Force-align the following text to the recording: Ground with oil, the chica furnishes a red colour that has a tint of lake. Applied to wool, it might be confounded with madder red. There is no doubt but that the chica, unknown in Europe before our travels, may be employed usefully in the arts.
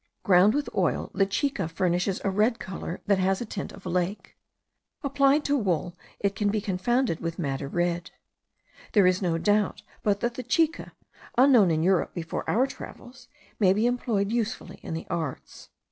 Ground 0.23 0.55
with 0.55 0.67
oil, 0.75 1.11
the 1.13 1.27
chica 1.27 1.67
furnishes 1.67 2.19
a 2.23 2.31
red 2.31 2.57
colour 2.57 3.01
that 3.05 3.19
has 3.19 3.39
a 3.39 3.45
tint 3.45 3.71
of 3.71 3.85
lake. 3.85 4.35
Applied 5.03 5.45
to 5.45 5.55
wool, 5.55 5.95
it 6.19 6.41
might 6.41 6.51
be 6.51 6.59
confounded 6.59 7.19
with 7.19 7.37
madder 7.37 7.67
red. 7.67 8.09
There 8.93 9.05
is 9.05 9.21
no 9.21 9.37
doubt 9.37 9.83
but 10.01 10.21
that 10.21 10.33
the 10.33 10.41
chica, 10.41 10.93
unknown 11.37 11.69
in 11.69 11.83
Europe 11.83 12.15
before 12.15 12.49
our 12.49 12.65
travels, 12.65 13.27
may 13.59 13.73
be 13.73 13.85
employed 13.85 14.31
usefully 14.31 14.79
in 14.81 14.95
the 14.95 15.05
arts. 15.07 15.69